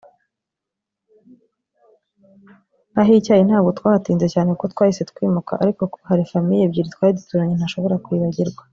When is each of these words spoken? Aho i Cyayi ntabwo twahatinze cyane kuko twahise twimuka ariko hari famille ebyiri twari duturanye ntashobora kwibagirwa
Aho 2.99 3.11
i 3.17 3.23
Cyayi 3.25 3.47
ntabwo 3.47 3.69
twahatinze 3.77 4.27
cyane 4.33 4.49
kuko 4.51 4.65
twahise 4.73 5.01
twimuka 5.11 5.53
ariko 5.63 5.83
hari 6.09 6.23
famille 6.31 6.63
ebyiri 6.65 6.93
twari 6.93 7.13
duturanye 7.19 7.55
ntashobora 7.55 8.01
kwibagirwa 8.05 8.61